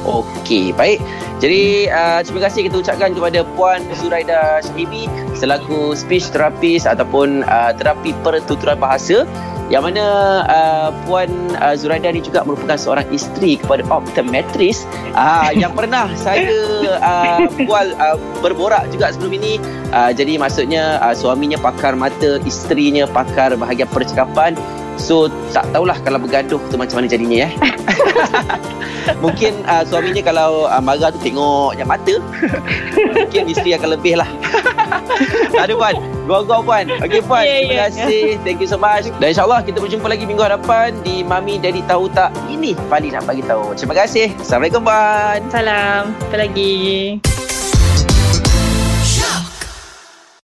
Okey, 0.03 0.75
baik. 0.75 0.99
Jadi 1.39 1.87
uh, 1.87 2.19
terima 2.27 2.51
kasih 2.51 2.67
kita 2.67 2.75
ucapkan 2.83 3.15
kepada 3.15 3.39
Puan 3.55 3.79
Zuraida 3.95 4.59
Syahibi 4.59 5.07
selaku 5.37 5.97
speech 5.97 6.29
therapist 6.33 6.85
ataupun 6.85 7.43
uh, 7.45 7.71
terapi 7.75 8.13
pertuturan 8.21 8.77
bahasa 8.77 9.25
yang 9.71 9.89
mana 9.89 10.05
uh, 10.45 10.89
Puan 11.07 11.31
uh, 11.57 11.73
Zuraida 11.73 12.11
ni 12.11 12.19
juga 12.19 12.43
merupakan 12.43 12.75
seorang 12.75 13.07
isteri 13.09 13.55
kepada 13.57 13.81
optometris 13.87 14.83
uh, 15.15 15.49
yang 15.61 15.71
pernah 15.71 16.11
saya 16.19 16.51
uh, 16.99 17.47
bual 17.63 17.95
uh, 17.97 18.19
berborak 18.43 18.85
juga 18.91 19.15
sebelum 19.15 19.39
ini. 19.39 19.57
Uh, 19.89 20.11
jadi 20.11 20.37
maksudnya 20.37 20.99
uh, 20.99 21.15
suaminya 21.15 21.57
pakar 21.57 21.95
mata 21.95 22.37
isterinya 22.43 23.07
pakar 23.07 23.55
bahagian 23.55 23.87
percakapan 23.89 24.53
So 24.97 25.27
tak 25.51 25.67
tahulah 25.73 25.97
kalau 26.01 26.19
bergaduh 26.21 26.61
tu 26.69 26.75
macam 26.75 27.01
mana 27.01 27.07
jadinya 27.09 27.47
ya. 27.47 27.49
Mungkin 29.23 29.67
uh, 29.67 29.83
suaminya 29.83 30.23
kalau 30.23 30.65
uh, 30.67 30.79
marah 30.79 31.11
tu 31.11 31.19
tengok 31.19 31.75
yang 31.75 31.89
mata. 31.89 32.15
Mungkin 33.17 33.51
isteri 33.51 33.75
akan 33.75 33.99
lebih 33.99 34.19
lah. 34.19 34.29
Ada 35.63 35.73
puan. 35.75 35.95
Gua-gua 36.23 36.63
puan. 36.63 36.85
Okay 37.03 37.19
puan. 37.19 37.43
Yeah, 37.43 37.59
terima 37.59 37.73
yeah, 37.73 37.87
kasih. 37.89 38.23
Yeah. 38.37 38.43
Thank 38.47 38.59
you 38.63 38.69
so 38.69 38.79
much. 38.79 39.11
Dan 39.19 39.35
insyaAllah 39.35 39.61
kita 39.65 39.83
berjumpa 39.83 40.07
lagi 40.07 40.23
minggu 40.23 40.43
hadapan 40.43 40.95
di 41.03 41.21
Mami 41.25 41.59
Daddy 41.59 41.83
Tahu 41.83 42.07
Tak. 42.13 42.31
Ini 42.47 42.75
Fali 42.87 43.11
nak 43.11 43.27
bagi 43.27 43.43
tahu. 43.43 43.75
Terima 43.75 43.95
kasih. 43.97 44.31
Assalamualaikum 44.39 44.81
puan. 44.87 45.39
Salam. 45.51 46.15
Apa 46.31 46.35
lagi? 46.39 47.19